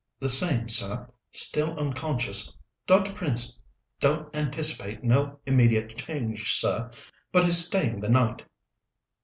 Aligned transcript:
"The 0.19 0.29
same, 0.29 0.67
sir 0.67 1.07
still 1.29 1.77
unconscious. 1.77 2.57
Dr. 2.87 3.13
Prince 3.13 3.61
don't 3.99 4.35
anticipate 4.35 5.03
no 5.03 5.37
immediate 5.45 5.95
change, 5.95 6.55
sir, 6.55 6.89
but 7.31 7.45
he's 7.45 7.63
staying 7.67 7.99
the 7.99 8.09
night." 8.09 8.43